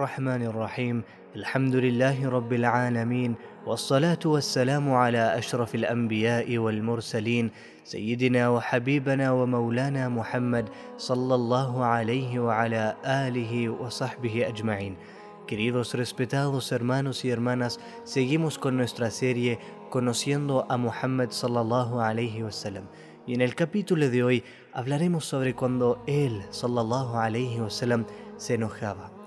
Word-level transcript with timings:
الرحمن 0.00 0.42
الرحيم 0.42 1.02
الحمد 1.36 1.76
لله 1.76 2.28
رب 2.28 2.52
العالمين 2.52 3.34
والصلاة 3.66 4.18
والسلام 4.24 4.92
على 4.92 5.38
أشرف 5.38 5.74
الأنبياء 5.74 6.58
والمرسلين 6.58 7.50
سيدنا 7.84 8.48
وحبيبنا 8.48 9.30
ومولانا 9.30 10.08
محمد 10.08 10.68
صلى 10.96 11.34
الله 11.34 11.84
عليه 11.84 12.40
وعلى 12.40 12.96
آله 13.04 13.68
وصحبه 13.68 14.48
أجمعين 14.48 14.96
Queridos 15.46 15.92
respetados 15.94 16.72
hermanos 16.72 17.24
y 17.26 17.30
hermanas, 17.30 17.78
seguimos 18.04 18.58
con 18.58 18.78
nuestra 18.78 19.10
serie 19.10 19.58
Conociendo 19.90 20.64
a 20.70 20.78
Muhammad 20.78 21.28
sallallahu 21.30 22.00
alayhi 22.00 22.42
wasallam. 22.42 22.84
Y 23.26 23.34
en 23.34 23.42
el 23.42 23.54
capítulo 23.54 24.08
de 24.08 24.22
hoy 24.22 24.44
hablaremos 24.72 25.26
sobre 25.26 25.54
cuando 25.54 26.02
él 26.06 26.40
sallallahu 26.48 27.18
alayhi 27.18 27.60
wasallam 27.60 28.06
se 28.38 28.54
enojaba. 28.54 29.19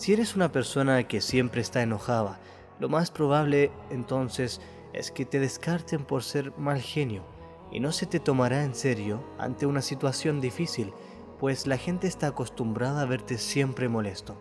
Si 0.00 0.14
eres 0.14 0.34
una 0.34 0.50
persona 0.50 1.06
que 1.06 1.20
siempre 1.20 1.60
está 1.60 1.82
enojada, 1.82 2.40
lo 2.78 2.88
más 2.88 3.10
probable 3.10 3.70
entonces 3.90 4.62
es 4.94 5.10
que 5.10 5.26
te 5.26 5.38
descarten 5.38 6.06
por 6.06 6.22
ser 6.22 6.56
mal 6.56 6.80
genio 6.80 7.22
y 7.70 7.80
no 7.80 7.92
se 7.92 8.06
te 8.06 8.18
tomará 8.18 8.64
en 8.64 8.74
serio 8.74 9.22
ante 9.36 9.66
una 9.66 9.82
situación 9.82 10.40
difícil, 10.40 10.94
pues 11.38 11.66
la 11.66 11.76
gente 11.76 12.06
está 12.06 12.28
acostumbrada 12.28 13.02
a 13.02 13.04
verte 13.04 13.36
siempre 13.36 13.90
molesto. 13.90 14.40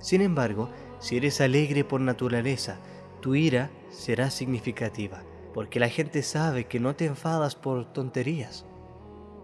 Sin 0.00 0.20
embargo, 0.20 0.68
si 0.98 1.16
eres 1.16 1.40
alegre 1.40 1.82
por 1.82 2.02
naturaleza, 2.02 2.76
tu 3.22 3.34
ira 3.34 3.70
será 3.88 4.28
significativa, 4.28 5.22
porque 5.54 5.80
la 5.80 5.88
gente 5.88 6.22
sabe 6.22 6.66
que 6.66 6.78
no 6.78 6.94
te 6.94 7.06
enfadas 7.06 7.54
por 7.54 7.90
tonterías. 7.94 8.66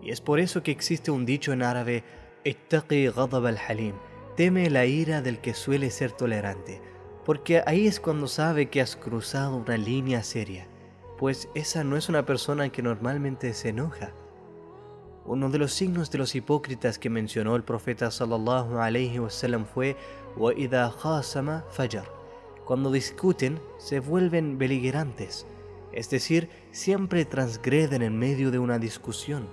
Y 0.03 0.11
es 0.11 0.21
por 0.21 0.39
eso 0.39 0.63
que 0.63 0.71
existe 0.71 1.11
un 1.11 1.25
dicho 1.25 1.55
en 1.55 1.63
árabe, 1.63 2.05
al-halim, 2.45 3.95
teme 4.37 4.71
la 4.71 4.87
ira 4.87 5.23
del 5.23 5.41
que 5.41 5.55
suele 5.55 5.91
ser 5.91 6.13
tolerante, 6.13 6.81
porque 7.25 7.63
ahí 7.67 7.87
es 7.87 8.01
cuando 8.01 8.27
sabe 8.27 8.71
que 8.71 8.81
has 8.81 8.97
cruzado 8.97 9.57
una 9.57 9.77
línea 9.77 10.23
seria, 10.23 10.67
pues 11.19 11.49
esa 11.55 11.85
no 11.85 11.97
es 11.97 12.09
una 12.09 12.25
persona 12.25 12.71
que 12.71 12.83
normalmente 12.83 13.53
se 13.55 13.69
enoja. 13.69 14.13
Uno 15.27 15.51
de 15.51 15.59
los 15.59 15.73
signos 15.73 16.11
de 16.11 16.19
los 16.19 16.35
hipócritas 16.35 16.99
que 16.99 17.11
mencionó 17.11 17.55
el 17.55 17.63
profeta 17.63 18.11
sallallahu 18.11 18.79
alaihi 18.79 19.19
wasallam 19.19 19.67
fue 19.67 19.97
cuando 22.65 22.91
discuten, 22.91 23.61
se 23.79 24.01
vuelven 24.01 24.59
beligerantes, 24.59 25.47
es 25.93 26.09
decir, 26.09 26.49
siempre 26.71 27.25
transgreden 27.25 28.03
en 28.03 28.19
medio 28.19 28.51
de 28.51 28.59
una 28.59 28.79
discusión. 28.79 29.49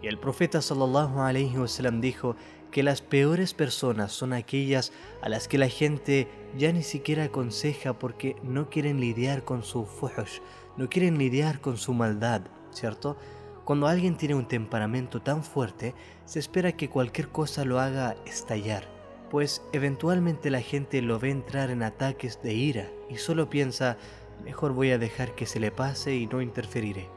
Y 0.00 0.06
el 0.06 0.18
profeta 0.18 0.62
sallallahu 0.62 1.18
wasallam 1.60 2.00
dijo 2.00 2.36
que 2.70 2.82
las 2.82 3.02
peores 3.02 3.54
personas 3.54 4.12
son 4.12 4.32
aquellas 4.32 4.92
a 5.22 5.28
las 5.28 5.48
que 5.48 5.58
la 5.58 5.68
gente 5.68 6.28
ya 6.56 6.72
ni 6.72 6.82
siquiera 6.82 7.24
aconseja 7.24 7.98
porque 7.98 8.36
no 8.42 8.70
quieren 8.70 9.00
lidiar 9.00 9.44
con 9.44 9.62
su 9.62 9.84
fuhush, 9.86 10.40
no 10.76 10.88
quieren 10.88 11.18
lidiar 11.18 11.60
con 11.60 11.76
su 11.76 11.94
maldad, 11.94 12.42
¿cierto? 12.70 13.16
Cuando 13.64 13.86
alguien 13.86 14.16
tiene 14.16 14.34
un 14.34 14.48
temperamento 14.48 15.20
tan 15.20 15.42
fuerte, 15.42 15.94
se 16.24 16.38
espera 16.38 16.72
que 16.72 16.88
cualquier 16.88 17.28
cosa 17.28 17.64
lo 17.64 17.80
haga 17.80 18.16
estallar 18.24 18.98
pues 19.30 19.62
eventualmente 19.72 20.50
la 20.50 20.60
gente 20.60 21.02
lo 21.02 21.18
ve 21.18 21.30
entrar 21.30 21.70
en 21.70 21.82
ataques 21.82 22.40
de 22.42 22.54
ira 22.54 22.88
y 23.08 23.16
solo 23.16 23.50
piensa, 23.50 23.96
mejor 24.44 24.72
voy 24.72 24.90
a 24.90 24.98
dejar 24.98 25.34
que 25.34 25.46
se 25.46 25.60
le 25.60 25.70
pase 25.70 26.16
y 26.16 26.26
no 26.26 26.40
interferiré. 26.40 27.08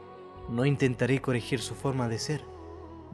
No 0.49 0.65
intentaré 0.65 1.21
corregir 1.21 1.61
su 1.61 1.75
forma 1.75 2.09
de 2.09 2.19
ser. 2.19 2.43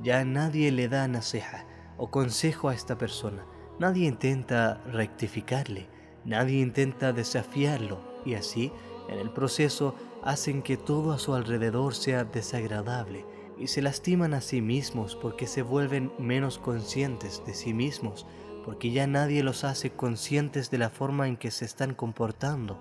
Ya 0.01 0.23
nadie 0.25 0.71
le 0.71 0.87
da 0.87 1.07
naseja 1.07 1.65
o 1.97 2.09
consejo 2.11 2.69
a 2.69 2.73
esta 2.73 2.97
persona. 2.97 3.45
Nadie 3.79 4.07
intenta 4.07 4.81
rectificarle. 4.91 5.87
Nadie 6.25 6.59
intenta 6.59 7.13
desafiarlo. 7.13 7.99
Y 8.25 8.35
así, 8.35 8.71
en 9.09 9.19
el 9.19 9.29
proceso, 9.29 9.95
hacen 10.23 10.61
que 10.61 10.77
todo 10.77 11.11
a 11.11 11.19
su 11.19 11.33
alrededor 11.33 11.95
sea 11.95 12.23
desagradable 12.23 13.25
y 13.57 13.67
se 13.67 13.81
lastiman 13.81 14.33
a 14.33 14.41
sí 14.41 14.61
mismos 14.61 15.15
porque 15.15 15.47
se 15.47 15.61
vuelven 15.61 16.11
menos 16.19 16.59
conscientes 16.59 17.41
de 17.45 17.53
sí 17.53 17.73
mismos 17.73 18.25
porque 18.67 18.91
ya 18.91 19.07
nadie 19.07 19.43
los 19.43 19.63
hace 19.63 19.91
conscientes 19.91 20.69
de 20.69 20.77
la 20.77 20.89
forma 20.89 21.29
en 21.29 21.37
que 21.37 21.51
se 21.51 21.63
están 21.63 21.93
comportando. 21.93 22.77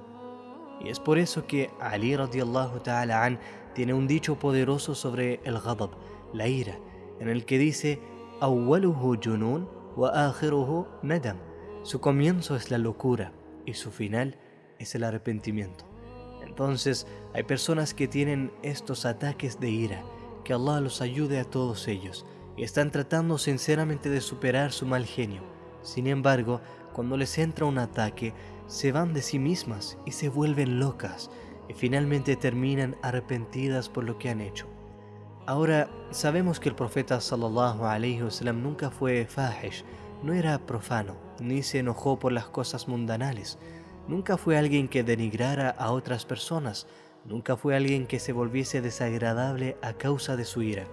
Y 0.81 0.89
es 0.89 0.99
por 0.99 1.17
eso 1.17 1.47
que 1.47 1.71
Ali 1.79 2.17
radiallahu 2.17 2.81
ta'ala 2.81 3.23
an 3.23 3.39
tiene 3.73 3.95
un 3.95 4.09
dicho 4.09 4.35
poderoso 4.35 4.97
sobre 4.97 5.39
el 5.45 5.61
ghadab, 5.61 5.91
la 6.33 6.49
ira, 6.49 6.77
en 7.21 7.29
el 7.29 7.45
que 7.45 7.59
dice 7.59 8.01
junun 8.41 9.69
wa 9.97 10.29
akhiruhu 10.29 10.87
nadam. 11.03 11.39
Su 11.83 12.01
comienzo 12.01 12.57
es 12.57 12.71
la 12.71 12.79
locura 12.79 13.33
y 13.65 13.75
su 13.75 13.91
final 13.91 14.39
es 14.79 14.95
el 14.95 15.05
arrepentimiento. 15.05 15.85
Entonces 16.43 17.07
hay 17.35 17.43
personas 17.43 17.95
que 17.95 18.09
tienen 18.09 18.53
estos 18.63 19.07
ataques 19.07 19.61
de 19.61 19.71
ira, 19.71 20.05
que 20.45 20.53
Allah 20.53 20.81
los 20.81 21.01
ayude 21.01 21.41
a 21.41 21.45
todos 21.45 21.89
ellos, 21.89 22.27
y 22.57 22.65
están 22.65 22.91
tratando 22.91 23.39
sinceramente 23.39 24.09
de 24.11 24.21
superar 24.21 24.73
su 24.73 24.87
mal 24.87 25.05
genio 25.05 25.57
sin 25.87 26.09
embargo, 26.09 26.61
cuando 26.93 27.17
les 27.17 27.39
entra 27.39 27.65
un 27.65 27.79
ataque, 27.79 28.35
se 28.67 28.91
van 28.91 29.15
de 29.15 29.23
sí 29.23 29.39
mismas 29.39 29.99
y 30.05 30.11
se 30.11 30.29
vuelven 30.29 30.81
locas 30.81 31.31
y 31.69 31.75
finalmente 31.75 32.35
terminan 32.35 32.97
arrepentidas 33.03 33.89
por 33.89 34.03
lo 34.03 34.19
que 34.19 34.29
han 34.29 34.41
hecho. 34.41 34.67
Ahora, 35.47 35.89
sabemos 36.11 36.59
que 36.59 36.69
el 36.69 36.75
profeta 36.75 37.21
sallallahu 37.21 37.85
alaihi 37.85 38.21
wasallam 38.21 38.65
nunca 38.65 38.91
fue 38.91 39.27
fahish, 39.27 39.85
no 40.25 40.33
era 40.33 40.59
profano, 40.59 41.15
ni 41.39 41.63
se 41.63 41.79
enojó 41.79 42.19
por 42.19 42.33
las 42.33 42.49
cosas 42.49 42.89
mundanales, 42.89 43.57
nunca 44.09 44.39
fue 44.39 44.59
alguien 44.59 44.89
que 44.89 45.05
denigrara 45.05 45.71
a 45.71 45.93
otras 45.93 46.27
personas, 46.27 46.89
nunca 47.25 47.57
fue 47.57 47.77
alguien 47.77 48.09
que 48.09 48.19
se 48.19 48.33
volviese 48.33 48.81
desagradable 48.81 49.77
a 49.83 49.93
causa 49.93 50.35
de 50.35 50.45
su 50.45 50.63
ira. 50.63 50.89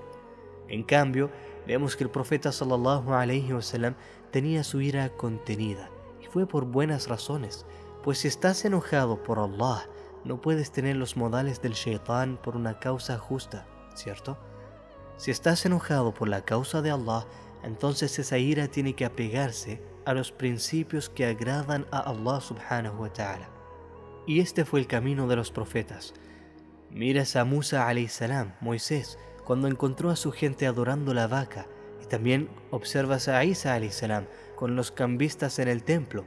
En 0.68 0.84
cambio, 0.84 1.31
vemos 1.66 1.96
que 1.96 2.03
el 2.03 2.12
profeta 2.12 2.52
sallallahu 2.52 3.12
alaihi 3.12 3.53
wasallam 3.53 3.96
tenía 4.30 4.63
su 4.63 4.81
ira 4.81 5.09
contenida 5.09 5.90
y 6.22 6.28
fue 6.28 6.46
por 6.46 6.66
buenas 6.66 7.08
razones, 7.08 7.66
pues 8.03 8.19
si 8.19 8.28
estás 8.28 8.63
enojado 8.66 9.24
por 9.24 9.40
Allah, 9.40 9.88
no 10.24 10.42
puedes 10.42 10.72
tener 10.72 10.96
los 10.96 11.18
modales 11.18 11.59
del 11.59 11.74
shaitán 11.74 12.38
por 12.38 12.56
una 12.56 12.78
causa 12.78 13.18
justa, 13.18 13.66
¿cierto? 13.96 14.38
Si 15.18 15.31
estás 15.31 15.66
enojado 15.66 16.14
por 16.14 16.28
la 16.28 16.44
causa 16.44 16.81
de 16.81 16.92
Allah, 16.92 17.26
entonces 17.64 18.20
esa 18.20 18.38
ira 18.38 18.68
tiene 18.68 18.94
que 18.94 19.06
apegarse 19.06 19.81
a 20.06 20.14
los 20.14 20.31
principios 20.31 21.09
que 21.09 21.26
agradan 21.26 21.86
a 21.92 22.00
Allah 22.00 22.42
subhanahu 22.42 23.02
wa 23.02 23.14
ta'ala. 23.14 23.50
Y 24.28 24.40
este 24.40 24.66
fue 24.66 24.80
el 24.80 24.88
camino 24.88 25.28
de 25.28 25.36
los 25.36 25.52
profetas. 25.52 26.14
Miras 26.90 27.36
a 27.36 27.46
Musa 27.46 27.88
salam, 28.08 28.54
Moisés, 28.62 29.18
cuando 29.46 29.68
encontró 29.68 30.10
a 30.10 30.16
su 30.16 30.31
gente 30.31 30.68
adorando 30.68 31.14
la 31.14 31.28
vaca 31.28 31.68
y 32.02 32.06
también 32.06 32.50
observas 32.72 33.28
a 33.28 33.44
Isa 33.44 33.80
salam 33.92 34.25
con 34.56 34.75
los 34.75 34.92
cambistas 34.92 35.60
en 35.60 35.68
el 35.68 35.84
templo. 35.84 36.25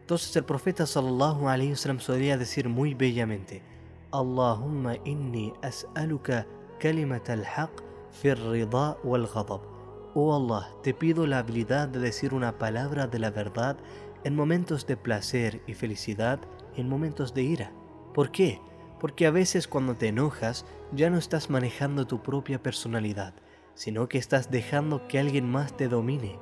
Entonces 0.00 0.34
el 0.36 0.44
profeta 0.44 0.86
sallallahu 0.86 1.48
alayhi 1.48 1.72
wasallam 1.72 2.00
solía 2.00 2.38
decir 2.38 2.68
muy 2.68 2.94
bellamente: 2.94 3.62
Allahumma 4.10 4.96
inni 5.04 5.52
as'aluka 5.62 6.46
al-haq 6.82 7.70
fi 8.10 8.34
rida 8.34 8.96
wal 9.02 9.26
ghadab. 9.26 9.60
Oh 10.14 10.34
Allah, 10.34 10.68
te 10.82 10.94
pido 10.94 11.26
la 11.26 11.38
habilidad 11.38 11.88
de 11.88 12.00
decir 12.00 12.34
una 12.34 12.58
palabra 12.58 13.06
de 13.06 13.18
la 13.18 13.30
verdad 13.30 13.76
en 14.24 14.34
momentos 14.34 14.86
de 14.86 14.96
placer 14.96 15.62
y 15.66 15.74
felicidad, 15.74 16.40
en 16.76 16.88
momentos 16.88 17.34
de 17.34 17.42
ira. 17.42 17.72
¿Por 18.14 18.30
qué? 18.30 18.60
Porque 18.98 19.26
a 19.26 19.30
veces 19.30 19.68
cuando 19.68 19.94
te 19.94 20.08
enojas 20.08 20.64
ya 20.92 21.10
no 21.10 21.18
estás 21.18 21.50
manejando 21.50 22.06
tu 22.06 22.22
propia 22.22 22.62
personalidad 22.62 23.34
sino 23.78 24.08
que 24.08 24.18
estás 24.18 24.50
dejando 24.50 25.06
que 25.06 25.20
alguien 25.20 25.48
más 25.48 25.76
te 25.76 25.86
domine. 25.86 26.36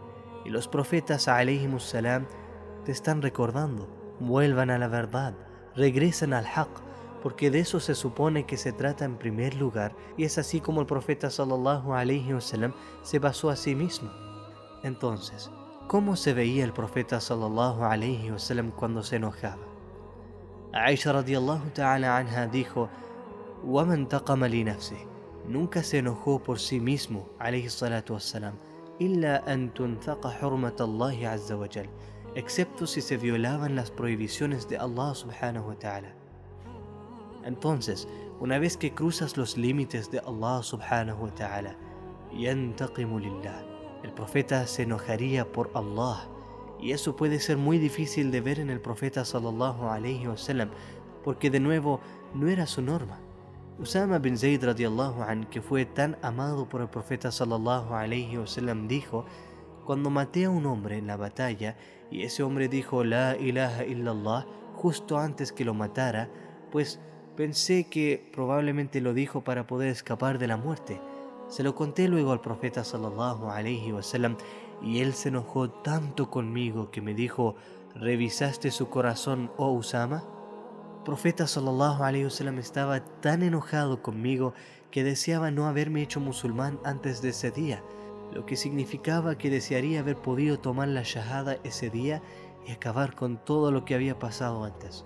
Y 0.46 0.49
los 0.49 0.69
profetas 0.69 1.25
salam 1.25 2.26
te 2.87 2.93
están 2.93 3.20
recordando, 3.20 3.88
vuelvan 4.20 4.70
a 4.70 4.78
la 4.78 4.88
verdad, 4.88 5.34
regresen 5.75 6.32
al 6.32 6.46
haq, 6.46 6.70
porque 7.22 7.50
de 7.50 7.60
eso 7.60 7.80
se 7.80 7.94
supone 7.94 8.46
que 8.46 8.56
se 8.56 8.72
trata 8.72 9.04
en 9.04 9.16
primer 9.16 9.54
lugar, 9.54 9.94
y 10.16 10.24
es 10.24 10.38
así 10.38 10.60
como 10.60 10.80
el 10.80 10.86
profeta 10.86 11.30
sallallahu 11.30 11.94
alaihi 11.94 12.32
wasallam 12.32 12.72
se 13.02 13.18
basó 13.18 13.50
a 13.50 13.56
sí 13.56 13.74
mismo. 13.74 14.10
Entonces, 14.82 15.50
¿cómo 15.88 16.16
se 16.16 16.34
veía 16.34 16.64
el 16.64 16.72
profeta 16.72 17.20
sallallahu 17.20 17.84
alaihi 17.84 18.30
wasallam 18.30 18.70
cuando 18.70 19.02
se 19.02 19.16
enojaba? 19.16 19.62
Aisha 20.72 21.12
radiallahu 21.12 21.70
ta'ala 21.70 22.16
anha 22.18 22.46
dijo: 22.46 22.88
"Waman 23.64 24.08
taqama 24.08 24.48
li 24.48 24.64
nafsi", 24.64 24.96
nunca 25.48 25.82
se 25.82 25.98
enojó 25.98 26.38
por 26.42 26.58
sí 26.58 26.80
mismo, 26.80 27.28
alayhi 27.38 27.70
salatu 27.70 28.14
wasalam, 28.14 28.54
illa 28.98 29.42
an 29.46 29.72
tunzaqa 29.72 30.36
hurmat 30.40 30.80
Allah 30.80 31.32
azza 31.32 31.56
excepto 32.34 32.86
si 32.86 33.00
se 33.00 33.16
violaban 33.16 33.74
las 33.74 33.90
prohibiciones 33.90 34.69
de 34.69 34.76
Allah 34.76 35.14
subhanahu 35.14 35.69
wa 35.69 35.78
ta'ala. 35.78 36.15
Entonces, 37.46 38.08
una 38.40 38.58
vez 38.58 38.76
que 38.76 38.93
cruzas 38.93 39.37
los 39.37 39.56
límites 39.56 40.10
de 40.10 40.19
Allah 40.19 40.62
subhanahu 40.62 41.22
wa 41.22 41.34
ta'ala, 41.34 41.76
el 44.02 44.12
profeta 44.14 44.66
se 44.66 44.82
enojaría 44.82 45.50
por 45.52 45.70
Allah 45.75 46.28
y 46.81 46.90
eso 46.90 47.16
puede 47.16 47.40
ser 47.40 47.56
muy 47.56 47.78
difícil 47.78 48.31
de 48.31 48.40
ver 48.40 48.60
en 48.60 48.69
el 48.69 48.81
profeta 48.81 49.25
sallallahu 49.25 49.88
alaihi 49.88 50.26
wasallam 50.26 50.70
porque 51.25 51.48
de 51.50 51.60
nuevo 51.60 52.00
no 52.34 52.48
era 52.48 52.66
su 52.66 52.82
norma. 52.82 53.20
Usama 53.78 54.19
bin 54.19 54.37
Zayd 54.37 54.64
radiallahu 54.64 55.22
an, 55.22 55.44
que 55.44 55.62
fue 55.62 55.84
tan 55.87 56.19
amado 56.22 56.69
por 56.69 56.81
el 56.81 56.88
profeta 56.88 57.31
sallallahu 57.31 57.94
alaihi 57.94 58.38
wasallam, 58.38 58.88
dijo: 58.88 59.25
Cuando 59.84 60.10
maté 60.10 60.46
a 60.46 60.50
un 60.50 60.66
hombre 60.66 60.98
en 60.98 61.06
la 61.06 61.16
batalla 61.16 61.76
y 62.10 62.22
ese 62.22 62.43
hombre 62.43 62.69
dijo 62.69 63.04
la 63.04 63.37
ilaha 63.37 63.84
illallah 63.84 64.46
justo 64.75 65.19
antes 65.19 65.52
que 65.52 65.64
lo 65.64 65.75
matara, 65.75 66.31
pues 66.70 67.00
pensé 67.36 67.84
que 67.88 68.30
probablemente 68.32 69.00
lo 69.00 69.14
dijo 69.14 69.44
para 69.44 69.66
poder 69.66 69.88
escapar 69.88 70.38
de 70.38 70.48
la 70.48 70.56
muerte. 70.56 71.00
Se 71.48 71.62
lo 71.62 71.74
conté 71.74 72.08
luego 72.08 72.32
al 72.32 72.40
profeta 72.40 72.82
sallallahu 72.82 73.50
alaihi 73.50 73.92
wasallam 73.92 74.36
y 74.82 75.00
él 75.00 75.12
se 75.12 75.28
enojó 75.28 75.70
tanto 75.70 76.30
conmigo 76.30 76.90
que 76.90 77.00
me 77.00 77.14
dijo, 77.14 77.54
¿revisaste 77.94 78.70
su 78.70 78.88
corazón, 78.88 79.52
oh 79.56 79.70
Usama? 79.70 80.24
El 80.98 81.02
profeta 81.04 81.46
sallallahu 81.46 82.02
alaihi 82.02 82.24
wasallam 82.24 82.58
estaba 82.58 83.04
tan 83.20 83.42
enojado 83.42 84.02
conmigo 84.02 84.54
que 84.90 85.04
deseaba 85.04 85.50
no 85.50 85.66
haberme 85.66 86.02
hecho 86.02 86.20
musulmán 86.20 86.80
antes 86.84 87.22
de 87.22 87.28
ese 87.28 87.52
día, 87.52 87.84
lo 88.32 88.44
que 88.44 88.56
significaba 88.56 89.38
que 89.38 89.50
desearía 89.50 90.00
haber 90.00 90.16
podido 90.16 90.58
tomar 90.58 90.88
la 90.88 91.02
shahada 91.04 91.58
ese 91.62 91.90
día 91.90 92.22
y 92.66 92.72
acabar 92.72 93.14
con 93.14 93.36
todo 93.44 93.70
lo 93.70 93.84
que 93.84 93.94
había 93.94 94.18
pasado 94.18 94.64
antes. 94.64 95.04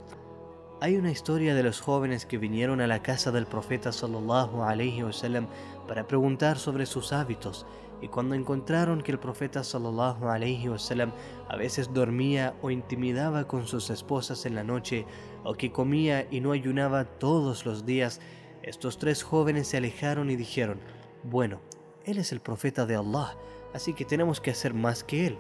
Hay 0.83 0.97
una 0.97 1.11
historia 1.11 1.55
de 1.55 1.63
los 1.63 1.83
jóvenes 1.83 2.25
que 2.25 2.39
vinieron 2.39 2.81
a 2.81 2.87
la 2.87 3.03
casa 3.03 3.31
del 3.31 3.45
profeta 3.45 3.93
sallallahu 3.93 4.63
alaihi 4.63 5.03
wasallam 5.03 5.47
para 5.87 6.07
preguntar 6.07 6.57
sobre 6.59 6.87
sus 6.87 7.13
hábitos 7.13 7.67
y 8.01 8.09
cuando 8.09 8.35
encontraron 8.35 9.03
que 9.03 9.13
el 9.13 9.19
profeta 9.19 9.63
sallallahu 9.63 10.27
alaihi 10.27 10.71
wasallam 10.71 11.13
a 11.51 11.57
veces 11.57 11.93
dormía 11.93 12.55
o 12.63 12.71
intimidaba 12.71 13.47
con 13.47 13.67
sus 13.67 13.91
esposas 13.91 14.47
en 14.47 14.55
la 14.55 14.65
noche 14.65 15.05
o 15.45 15.53
que 15.53 15.71
comía 15.71 16.27
y 16.31 16.41
no 16.41 16.53
ayunaba 16.53 17.05
todos 17.05 17.67
los 17.67 17.85
días, 17.85 18.23
estos 18.63 18.97
tres 18.97 19.23
jóvenes 19.23 19.69
se 19.69 19.77
alejaron 19.77 20.31
y 20.31 20.37
dijeron, 20.37 20.81
bueno, 21.25 21.61
él 22.07 22.17
es 22.17 22.33
el 22.33 22.41
profeta 22.41 22.87
de 22.87 22.97
Allah, 22.97 23.37
así 23.75 23.93
que 23.93 24.07
tenemos 24.07 24.41
que 24.41 24.53
hacer 24.53 24.73
más 24.73 25.05
que 25.05 25.27
él. 25.27 25.39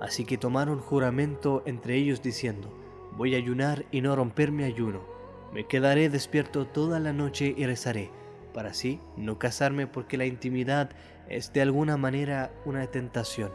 Así 0.00 0.24
que 0.24 0.36
tomaron 0.36 0.80
juramento 0.80 1.62
entre 1.64 1.94
ellos 1.94 2.22
diciendo, 2.22 2.85
Voy 3.16 3.34
a 3.34 3.38
ayunar 3.38 3.86
y 3.90 4.02
no 4.02 4.14
romper 4.14 4.52
mi 4.52 4.64
ayuno. 4.64 5.00
Me 5.54 5.66
quedaré 5.66 6.10
despierto 6.10 6.66
toda 6.66 7.00
la 7.00 7.14
noche 7.14 7.54
y 7.56 7.64
rezaré, 7.64 8.10
para 8.52 8.70
así 8.70 9.00
no 9.16 9.38
casarme 9.38 9.86
porque 9.86 10.18
la 10.18 10.26
intimidad 10.26 10.90
es 11.30 11.50
de 11.54 11.62
alguna 11.62 11.96
manera 11.96 12.52
una 12.66 12.86
tentación. 12.88 13.50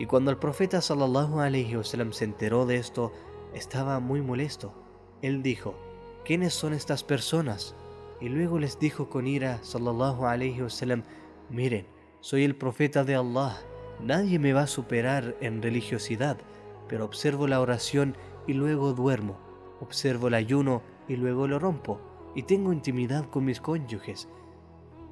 Y 0.00 0.06
cuando 0.06 0.32
el 0.32 0.38
profeta 0.38 0.80
sallallahu 0.80 1.38
alaihi 1.38 1.76
wasallam 1.76 2.12
se 2.12 2.24
enteró 2.24 2.66
de 2.66 2.76
esto, 2.76 3.12
estaba 3.54 4.00
muy 4.00 4.20
molesto. 4.22 4.74
Él 5.22 5.44
dijo, 5.44 5.76
¿quiénes 6.24 6.52
son 6.52 6.74
estas 6.74 7.04
personas? 7.04 7.76
Y 8.20 8.28
luego 8.28 8.58
les 8.58 8.80
dijo 8.80 9.08
con 9.08 9.28
ira 9.28 9.60
sallallahu 9.62 10.26
alaihi 10.26 10.62
wasallam, 10.62 11.04
miren, 11.48 11.86
soy 12.20 12.42
el 12.42 12.56
profeta 12.56 13.04
de 13.04 13.14
Allah, 13.14 13.56
nadie 14.00 14.40
me 14.40 14.52
va 14.52 14.62
a 14.62 14.66
superar 14.66 15.36
en 15.40 15.62
religiosidad 15.62 16.38
pero 16.88 17.04
observo 17.04 17.46
la 17.46 17.60
oración 17.60 18.16
y 18.46 18.52
luego 18.52 18.92
duermo, 18.92 19.38
observo 19.80 20.28
el 20.28 20.34
ayuno 20.34 20.82
y 21.08 21.16
luego 21.16 21.46
lo 21.46 21.58
rompo, 21.58 22.00
y 22.34 22.42
tengo 22.42 22.72
intimidad 22.72 23.28
con 23.30 23.44
mis 23.44 23.60
cónyuges, 23.60 24.28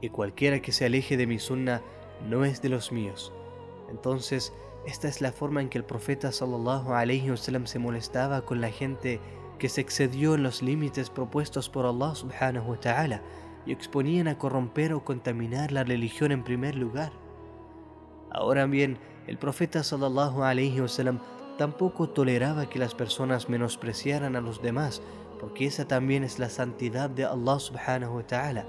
y 0.00 0.10
cualquiera 0.10 0.60
que 0.60 0.72
se 0.72 0.84
aleje 0.84 1.16
de 1.16 1.26
mi 1.26 1.38
sunna 1.38 1.82
no 2.28 2.44
es 2.44 2.62
de 2.62 2.68
los 2.68 2.92
míos. 2.92 3.32
Entonces, 3.90 4.52
esta 4.86 5.08
es 5.08 5.20
la 5.20 5.32
forma 5.32 5.62
en 5.62 5.68
que 5.68 5.78
el 5.78 5.84
profeta 5.84 6.30
sallallahu 6.30 6.92
alaihi 6.92 7.30
wasallam 7.30 7.66
se 7.66 7.78
molestaba 7.78 8.44
con 8.44 8.60
la 8.60 8.70
gente 8.70 9.20
que 9.58 9.68
se 9.68 9.80
excedió 9.80 10.34
en 10.34 10.42
los 10.42 10.62
límites 10.62 11.08
propuestos 11.08 11.70
por 11.70 11.86
Allah 11.86 12.14
subhanahu 12.14 12.72
wa 12.72 12.80
ta'ala 12.80 13.22
y 13.64 13.72
exponían 13.72 14.28
a 14.28 14.36
corromper 14.36 14.92
o 14.92 15.04
contaminar 15.04 15.72
la 15.72 15.84
religión 15.84 16.32
en 16.32 16.44
primer 16.44 16.74
lugar. 16.74 17.12
Ahora 18.30 18.66
bien, 18.66 18.98
el 19.26 19.38
profeta 19.38 19.82
sallallahu 19.82 20.42
alaihi 20.42 20.80
wasallam 20.80 21.20
Tampoco 21.58 22.08
toleraba 22.08 22.68
que 22.68 22.78
las 22.78 22.94
personas 22.94 23.48
menospreciaran 23.48 24.34
a 24.34 24.40
los 24.40 24.60
demás, 24.60 25.02
porque 25.38 25.66
esa 25.66 25.86
también 25.86 26.24
es 26.24 26.38
la 26.38 26.48
santidad 26.48 27.08
de 27.10 27.24
Allah 27.24 27.58
subhanahu 27.60 28.16
wa 28.16 28.26
ta'ala. 28.26 28.66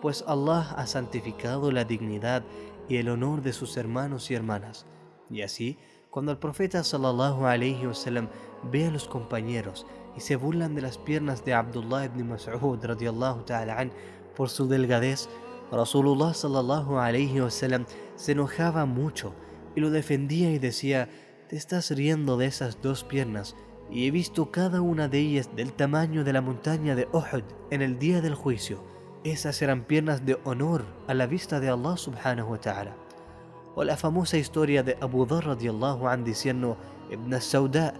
Pues 0.00 0.24
Allah 0.26 0.74
ha 0.76 0.86
santificado 0.86 1.70
la 1.70 1.84
dignidad 1.84 2.44
y 2.88 2.96
el 2.96 3.08
honor 3.08 3.42
de 3.42 3.52
sus 3.52 3.76
hermanos 3.76 4.30
y 4.30 4.34
hermanas. 4.34 4.86
Y 5.28 5.42
así, 5.42 5.78
cuando 6.10 6.32
el 6.32 6.38
profeta 6.38 6.84
sallallahu 6.84 7.46
alayhi 7.46 7.86
wasallam 7.86 8.28
ve 8.70 8.86
a 8.86 8.90
los 8.90 9.08
compañeros 9.08 9.86
y 10.16 10.20
se 10.20 10.36
burlan 10.36 10.74
de 10.74 10.82
las 10.82 10.98
piernas 10.98 11.44
de 11.44 11.54
Abdullah 11.54 12.04
ibn 12.04 12.28
Mas'ud 12.28 12.84
radiallahu 12.84 13.44
ta'ala 13.44 13.78
an 13.78 13.92
por 14.36 14.48
su 14.48 14.68
delgadez, 14.68 15.28
Rasulullah 15.70 16.34
sallallahu 16.34 16.98
alayhi 16.98 17.40
wasallam 17.40 17.86
se 18.16 18.32
enojaba 18.32 18.84
mucho 18.84 19.32
y 19.74 19.80
lo 19.80 19.90
defendía 19.90 20.50
y 20.52 20.58
decía 20.58 21.08
te 21.52 21.58
estás 21.58 21.90
riendo 21.90 22.38
de 22.38 22.46
esas 22.46 22.80
dos 22.80 23.04
piernas 23.04 23.56
y 23.90 24.06
he 24.06 24.10
visto 24.10 24.50
cada 24.50 24.80
una 24.80 25.08
de 25.08 25.18
ellas 25.18 25.50
del 25.54 25.74
tamaño 25.74 26.24
de 26.24 26.32
la 26.32 26.40
montaña 26.40 26.94
de 26.94 27.08
Uhud 27.12 27.42
en 27.70 27.82
el 27.82 27.98
día 27.98 28.22
del 28.22 28.34
juicio. 28.34 28.82
Esas 29.22 29.60
eran 29.60 29.84
piernas 29.84 30.24
de 30.24 30.38
honor 30.44 30.82
a 31.08 31.12
la 31.12 31.26
vista 31.26 31.60
de 31.60 31.68
Allah 31.68 31.98
subhanahu 31.98 32.52
wa 32.52 32.58
ta'ala. 32.58 32.96
O 33.74 33.84
la 33.84 33.98
famosa 33.98 34.38
historia 34.38 34.82
de 34.82 34.96
Abu 35.02 35.26
Dhar 35.26 35.44
radiallahu 35.44 36.08
an 36.08 36.24
diciendo, 36.24 36.78
Ibn 37.10 37.38
Sauda, 37.38 37.92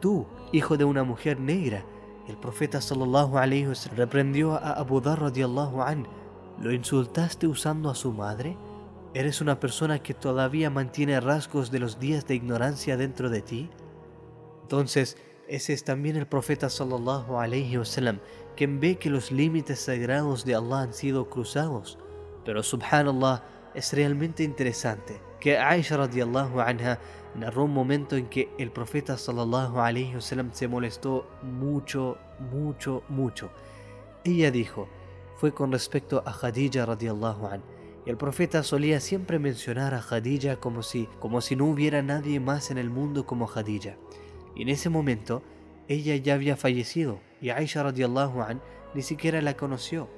tú, 0.00 0.26
hijo 0.52 0.76
de 0.76 0.84
una 0.84 1.02
mujer 1.02 1.40
negra, 1.40 1.86
el 2.28 2.36
profeta 2.36 2.82
sallallahu 2.82 3.38
alayhi 3.38 3.72
reprendió 3.96 4.52
a 4.52 4.72
Abu 4.72 5.00
Dhar 5.00 5.18
radiallahu 5.18 5.80
an, 5.80 6.06
¿lo 6.60 6.74
insultaste 6.74 7.46
usando 7.46 7.88
a 7.88 7.94
su 7.94 8.12
madre? 8.12 8.58
¿Eres 9.14 9.40
una 9.40 9.58
persona 9.58 10.02
que 10.02 10.12
todavía 10.12 10.68
mantiene 10.68 11.18
rasgos 11.18 11.70
de 11.70 11.78
los 11.78 11.98
días 11.98 12.26
de 12.26 12.34
ignorancia 12.34 12.98
dentro 12.98 13.30
de 13.30 13.40
ti? 13.40 13.70
Entonces, 14.62 15.16
ese 15.48 15.72
es 15.72 15.82
también 15.82 16.16
el 16.16 16.26
profeta 16.26 16.68
sallallahu 16.68 17.38
alayhi 17.38 17.78
wasallam, 17.78 18.20
quien 18.54 18.80
ve 18.80 18.98
que 18.98 19.08
los 19.08 19.32
límites 19.32 19.80
sagrados 19.80 20.44
de 20.44 20.54
Allah 20.54 20.82
han 20.82 20.92
sido 20.92 21.30
cruzados. 21.30 21.98
Pero 22.44 22.62
subhanallah, 22.62 23.42
es 23.74 23.94
realmente 23.94 24.42
interesante 24.42 25.22
que 25.40 25.56
Aisha 25.56 25.96
radiallahu 25.96 26.60
anha 26.60 26.98
narró 27.34 27.64
un 27.64 27.72
momento 27.72 28.14
en 28.16 28.28
que 28.28 28.50
el 28.58 28.70
profeta 28.70 29.16
sallallahu 29.16 29.80
alayhi 29.80 30.16
wasallam 30.16 30.52
se 30.52 30.68
molestó 30.68 31.26
mucho, 31.42 32.18
mucho, 32.52 33.02
mucho. 33.08 33.50
Ella 34.24 34.50
dijo, 34.50 34.86
fue 35.36 35.54
con 35.54 35.72
respecto 35.72 36.22
a 36.26 36.32
Khadija 36.32 36.84
radiallahu 36.84 37.46
anha 37.46 37.77
el 38.08 38.16
profeta 38.16 38.62
solía 38.62 39.00
siempre 39.00 39.38
mencionar 39.38 39.92
a 39.92 40.00
Khadija 40.00 40.56
como 40.56 40.82
si, 40.82 41.10
como 41.20 41.42
si 41.42 41.56
no 41.56 41.66
hubiera 41.66 42.00
nadie 42.00 42.40
más 42.40 42.70
en 42.70 42.78
el 42.78 42.88
mundo 42.88 43.26
como 43.26 43.46
Khadija. 43.46 43.96
Y 44.56 44.62
en 44.62 44.70
ese 44.70 44.88
momento, 44.88 45.42
ella 45.88 46.16
ya 46.16 46.32
había 46.32 46.56
fallecido 46.56 47.20
y 47.42 47.50
Aisha 47.50 47.82
radiallahu 47.82 48.40
an 48.40 48.62
ni 48.94 49.02
siquiera 49.02 49.42
la 49.42 49.58
conoció. 49.58 50.08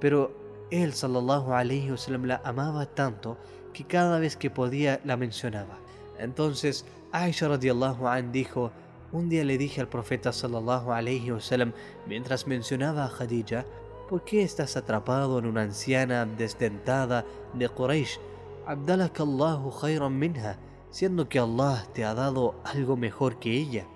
Pero 0.00 0.36
él 0.70 0.92
sallallahu 0.92 1.54
alayhi 1.54 1.92
wasallam 1.92 2.26
la 2.26 2.42
amaba 2.44 2.84
tanto 2.84 3.38
que 3.72 3.84
cada 3.84 4.18
vez 4.18 4.36
que 4.36 4.50
podía 4.50 5.00
la 5.02 5.16
mencionaba. 5.16 5.78
Entonces 6.18 6.84
Aisha 7.10 7.48
radiallahu 7.48 8.06
an 8.06 8.32
dijo, 8.32 8.70
un 9.12 9.30
día 9.30 9.44
le 9.44 9.56
dije 9.56 9.80
al 9.80 9.88
profeta 9.88 10.30
sallallahu 10.30 10.92
alayhi 10.92 11.30
wasallam 11.30 11.72
mientras 12.06 12.46
mencionaba 12.46 13.06
a 13.06 13.08
Khadija, 13.08 13.64
¿Por 14.08 14.22
qué 14.22 14.42
estás 14.42 14.76
atrapado 14.76 15.38
en 15.38 15.46
una 15.46 15.62
anciana 15.62 16.26
desdentada 16.26 17.24
de 17.54 17.70
Quraysh? 17.70 18.18
Allahu 18.66 19.70
khayran 19.70 20.18
minha, 20.18 20.58
siendo 20.90 21.26
que 21.26 21.38
Allah 21.38 21.86
te 21.94 22.04
ha 22.04 22.12
dado 22.12 22.54
algo 22.64 22.98
mejor 22.98 23.38
que 23.38 23.52
ella. 23.52 23.86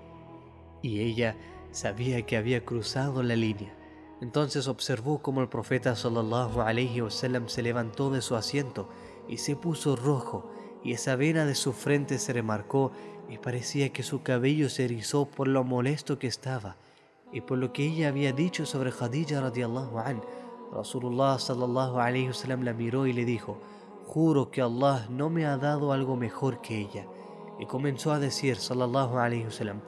Y 0.81 1.01
ella 1.01 1.35
sabía 1.71 2.23
que 2.25 2.37
había 2.37 2.65
cruzado 2.65 3.21
la 3.21 3.35
línea. 3.35 3.71
Entonces 4.19 4.67
observó 4.67 5.21
cómo 5.21 5.41
el 5.41 5.47
profeta 5.47 5.95
sallallahu 5.95 6.61
alaihi 6.61 7.01
wasallam 7.01 7.47
se 7.47 7.61
levantó 7.61 8.09
de 8.09 8.21
su 8.21 8.35
asiento 8.35 8.89
y 9.27 9.37
se 9.37 9.55
puso 9.55 9.95
rojo, 9.95 10.49
y 10.83 10.93
esa 10.93 11.15
vena 11.17 11.45
de 11.45 11.53
su 11.53 11.71
frente 11.71 12.17
se 12.17 12.33
remarcó 12.33 12.91
y 13.29 13.37
parecía 13.37 13.89
que 13.93 14.01
su 14.01 14.23
cabello 14.23 14.69
se 14.69 14.85
erizó 14.85 15.25
por 15.25 15.47
lo 15.47 15.63
molesto 15.63 16.17
que 16.17 16.27
estaba 16.27 16.77
y 17.31 17.41
por 17.41 17.57
lo 17.57 17.71
que 17.71 17.85
ella 17.85 18.09
había 18.09 18.33
dicho 18.33 18.65
sobre 18.65 18.91
Khadija 18.91 19.41
radiallahu 19.41 19.99
an, 19.99 20.21
Rasulullah 20.71 21.37
sallallahu 21.39 21.99
alayhi 21.99 22.27
wasallam 22.27 22.63
la 22.63 22.73
miró 22.73 23.07
y 23.07 23.13
le 23.13 23.25
dijo, 23.25 23.57
juro 24.05 24.51
que 24.51 24.61
Allah 24.61 25.07
no 25.09 25.29
me 25.29 25.45
ha 25.45 25.57
dado 25.57 25.93
algo 25.93 26.15
mejor 26.15 26.61
que 26.61 26.79
ella. 26.79 27.05
Y 27.59 27.65
comenzó 27.65 28.11
a 28.11 28.19
decir 28.19 28.55
sallallahu 28.57 29.17
alayhi 29.17 29.45
wasallam, 29.45 29.81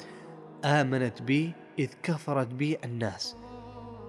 amanat 0.62 1.21
bi 1.25 1.55
id 1.77 1.91
kafarat 2.01 2.50
bi 2.55 2.77
an-nas. 2.81 3.38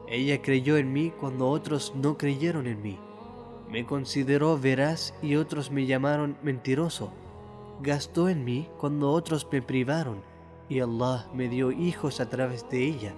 Ella 0.08 0.42
creyó 0.42 0.76
en 0.76 0.92
mí 0.92 1.12
cuando 1.18 1.48
otros 1.48 1.94
no 1.94 2.18
creyeron 2.18 2.66
en 2.66 2.82
mí. 2.82 2.98
Me 3.70 3.86
consideró 3.86 4.58
veraz 4.58 5.14
y 5.22 5.36
otros 5.36 5.70
me 5.70 5.86
llamaron 5.86 6.36
mentiroso. 6.42 7.12
gastó 7.80 8.28
en 8.28 8.44
mí 8.44 8.68
cuando 8.78 9.10
otros 9.10 9.46
me 9.50 9.62
privaron 9.62 10.31
y 10.72 10.80
Allah 10.80 11.28
me 11.34 11.48
dio 11.48 11.70
hijos 11.70 12.18
a 12.18 12.28
través 12.30 12.66
de 12.70 12.82
ella 12.82 13.14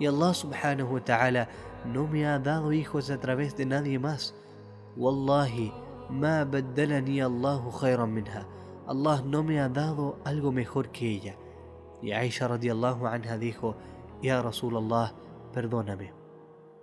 y 0.00 0.06
Allah 0.06 0.34
subhanahu 0.34 0.94
wa 0.94 1.04
ta'ala 1.04 1.48
no 1.86 2.08
me 2.08 2.26
ha 2.26 2.38
dado 2.40 2.72
hijos 2.72 3.10
a 3.10 3.18
través 3.18 3.56
de 3.56 3.64
nadie 3.64 3.98
más. 3.98 4.34
Wallahi, 4.96 5.72
ma 6.10 6.44
baddalani 6.44 7.20
Allahu 7.20 7.70
khayran 7.70 8.12
minha. 8.12 8.46
Allah 8.88 9.22
no 9.24 9.44
me 9.44 9.60
ha 9.60 9.68
dado 9.68 10.18
algo 10.24 10.50
mejor 10.50 10.90
que 10.90 11.08
ella. 11.08 11.36
Y 12.02 12.10
Aisha 12.10 12.48
radiallahu 12.48 13.06
anha 13.06 13.38
dijo, 13.38 13.76
Ya 14.20 14.42
Rasulallah, 14.42 15.14
perdóname. 15.52 16.12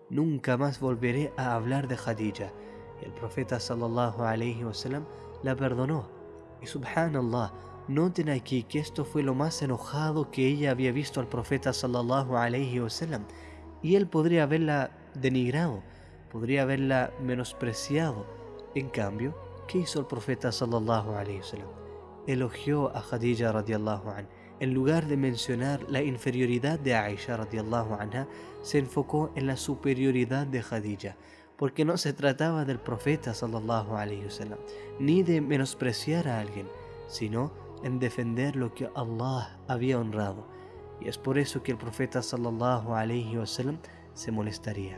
Nunca 0.10 0.56
más 0.56 0.80
volveré 0.80 1.34
a 1.36 1.54
hablar 1.56 1.88
de 1.88 1.98
Khadija. 1.98 2.54
El 3.02 3.12
profeta 3.12 3.60
sallallahu 3.60 4.24
alayhi 4.24 4.64
wasallam 4.64 5.06
la 5.44 5.56
perdonó. 5.56 6.08
Y 6.62 6.68
subhanallah, 6.68 7.52
noten 7.88 8.30
aquí 8.30 8.64
que 8.64 8.80
esto 8.80 9.06
fue 9.06 9.24
lo 9.24 9.36
más 9.36 9.62
enojado 9.62 10.32
que 10.32 10.48
ella 10.48 10.72
había 10.72 10.92
visto 10.92 11.20
al 11.20 11.28
profeta 11.28 11.74
sallallahu 11.74 12.38
alayhi 12.38 12.80
wasallam. 12.80 13.26
Y 13.82 13.96
él 13.96 14.08
podría 14.08 14.44
haberla 14.44 14.92
denigrado, 15.14 15.84
podría 16.32 16.64
haberla 16.64 17.12
menospreciado. 17.22 18.26
En 18.76 18.90
cambio, 18.90 19.36
¿qué 19.68 19.80
hizo 19.80 20.00
el 20.00 20.06
profeta 20.06 20.52
sallallahu 20.52 21.12
alayhi 21.12 21.40
wasallam? 21.40 21.68
Elogió 22.28 22.96
a 22.96 23.02
Khadija 23.02 23.52
radiallahu 23.52 24.10
anha 24.10 24.30
en 24.64 24.74
lugar 24.74 25.08
de 25.08 25.18
mencionar 25.18 25.86
la 25.90 26.02
inferioridad 26.02 26.80
de 26.80 26.96
Aisha 26.96 27.36
radiallahu 27.36 27.96
anha, 27.96 28.28
se 28.62 28.78
enfocó 28.78 29.30
en 29.36 29.46
la 29.46 29.58
superioridad 29.58 30.48
de 30.48 30.62
Khadija, 30.62 31.18
porque 31.58 31.84
no 31.84 31.98
se 31.98 32.14
trataba 32.14 32.64
del 32.64 32.80
profeta 32.80 33.34
sallallahu 33.34 33.98
alayhi 33.98 34.24
wasallam, 34.24 34.60
ni 35.00 35.22
de 35.22 35.42
menospreciar 35.42 36.30
a 36.30 36.40
alguien, 36.40 36.68
sino 37.08 37.52
en 37.84 38.00
defender 38.00 38.56
lo 38.56 38.74
que 38.74 38.90
Allah 38.96 39.60
había 39.68 40.00
honrado. 40.00 40.48
Y 41.00 41.10
es 41.10 41.18
por 41.18 41.38
eso 41.38 41.64
que 41.64 41.72
el 41.72 41.78
profeta 41.78 42.22
sallallahu 42.22 42.94
alayhi 42.94 43.38
wasallam 43.38 43.78
se 44.14 44.32
molestaría. 44.32 44.98